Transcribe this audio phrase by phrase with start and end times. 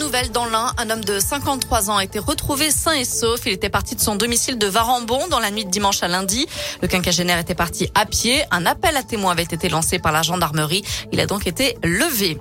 [0.00, 3.40] nouvelle dans l'Ain, un homme de 53 ans a été retrouvé sain et sauf.
[3.44, 6.46] Il était parti de son domicile de Varambon dans la nuit de dimanche à lundi.
[6.80, 8.42] Le quinquagénaire était parti à pied.
[8.50, 10.82] Un appel à témoins avait été lancé par la gendarmerie.
[11.12, 12.38] Il a donc été levé.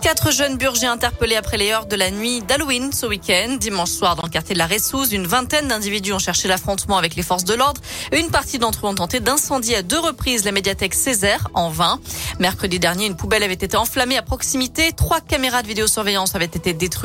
[0.00, 3.56] Quatre jeunes burgers interpellés après les heures de la nuit d'Halloween ce week-end.
[3.58, 7.16] Dimanche soir, dans le quartier de la Ressouze, une vingtaine d'individus ont cherché l'affrontement avec
[7.16, 7.80] les forces de l'ordre.
[8.12, 11.98] Une partie d'entre eux ont tenté d'incendier à deux reprises la médiathèque Césaire en vain.
[12.38, 14.92] Mercredi dernier, une poubelle avait été enflammée à proximité.
[14.92, 16.99] Trois caméras de vidéosurveillance avaient été détruites.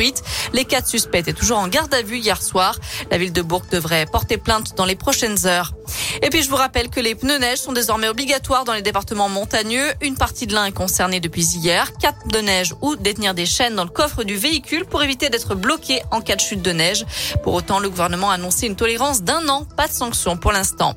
[0.54, 2.78] Les quatre suspects étaient toujours en garde à vue hier soir.
[3.12, 5.74] La ville de Bourg devrait porter plainte dans les prochaines heures.
[6.22, 9.30] Et puis je vous rappelle que les pneus neige sont désormais obligatoires dans les départements
[9.30, 9.92] montagneux.
[10.02, 11.92] Une partie de l'un est concernée depuis hier.
[12.00, 15.56] Quatre de neige ou détenir des chaînes dans le coffre du véhicule pour éviter d'être
[15.56, 17.06] bloqué en cas de chute de neige.
[17.44, 19.66] Pour autant, le gouvernement a annoncé une tolérance d'un an.
[19.78, 20.96] Pas de sanction pour l'instant.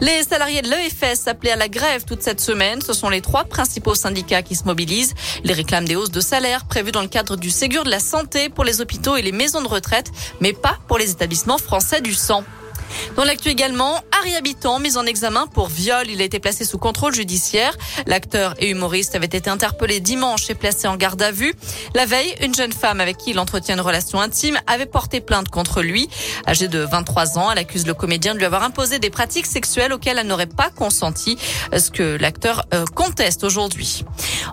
[0.00, 3.44] Les salariés de l'EFS appelés à la grève toute cette semaine, ce sont les trois
[3.44, 5.14] principaux syndicats qui se mobilisent.
[5.44, 8.48] Les réclament des hausses de salaire prévues dans le cadre du Ségur de la santé
[8.48, 10.10] pour les hôpitaux et les maisons de retraite,
[10.40, 12.44] mais pas pour les établissements français du sang.
[13.16, 16.06] Dans l'actu également, Harry Habitant, mis en examen pour viol.
[16.08, 17.76] Il a été placé sous contrôle judiciaire.
[18.06, 21.54] L'acteur et humoriste avait été interpellé dimanche et placé en garde à vue.
[21.94, 25.48] La veille, une jeune femme avec qui il entretient une relation intime avait porté plainte
[25.48, 26.08] contre lui.
[26.48, 29.92] Âgée de 23 ans, elle accuse le comédien de lui avoir imposé des pratiques sexuelles
[29.92, 31.36] auxquelles elle n'aurait pas consenti,
[31.76, 34.04] ce que l'acteur euh, conteste aujourd'hui.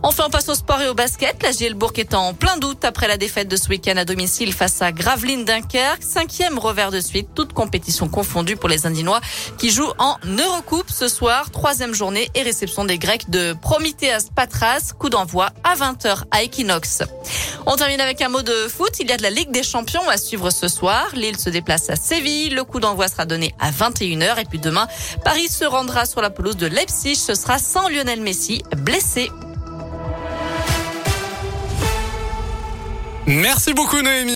[0.03, 1.41] Enfin, on passe au sport et au basket.
[1.44, 4.81] La Gielbourg est en plein doute après la défaite de ce week-end à domicile face
[4.81, 6.03] à Gravelines Dunkerque.
[6.03, 9.22] Cinquième revers de suite, toute compétition confondue pour les Indinois
[9.58, 11.52] qui jouent en Eurocoupe ce soir.
[11.52, 14.94] Troisième journée et réception des Grecs de Prometheas Patras.
[14.97, 17.03] Coup d'envoi à 20h à Equinox.
[17.66, 19.00] On termine avec un mot de foot.
[19.00, 21.09] Il y a de la Ligue des Champions à suivre ce soir.
[21.14, 22.50] Lille se déplace à Séville.
[22.50, 24.39] Le coup d'envoi sera donné à 21h.
[24.39, 24.88] Et puis demain,
[25.23, 27.16] Paris se rendra sur la pelouse de Leipzig.
[27.16, 29.30] Ce sera sans Lionel Messi blessé.
[33.28, 34.30] Merci beaucoup Noémie.